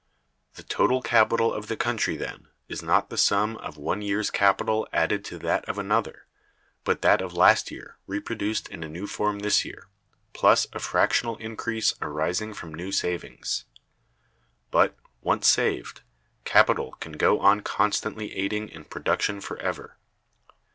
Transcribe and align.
The 0.55 0.63
total 0.63 0.99
capital 1.03 1.53
of 1.53 1.67
the 1.67 1.77
country, 1.77 2.17
then, 2.17 2.47
is 2.67 2.81
not 2.81 3.11
the 3.11 3.19
sum 3.19 3.55
of 3.57 3.77
one 3.77 4.01
year's 4.01 4.31
capital 4.31 4.87
added 4.91 5.23
to 5.25 5.37
that 5.37 5.63
of 5.69 5.77
another; 5.77 6.25
but 6.83 7.03
that 7.03 7.21
of 7.21 7.35
last 7.35 7.69
year 7.69 7.97
reproduced 8.07 8.67
in 8.69 8.83
a 8.83 8.89
new 8.89 9.05
form 9.05 9.41
this 9.41 9.63
year, 9.63 9.89
plus 10.33 10.65
a 10.73 10.79
fractional 10.79 11.37
increase 11.37 11.93
arising 12.01 12.51
from 12.55 12.73
new 12.73 12.91
savings. 12.91 13.65
But, 14.71 14.97
once 15.21 15.45
saved, 15.47 16.01
capital 16.45 16.93
can 16.93 17.11
go 17.11 17.39
on 17.39 17.61
constantly 17.61 18.33
aiding 18.35 18.69
in 18.69 18.85
production 18.85 19.39
forever. 19.39 19.97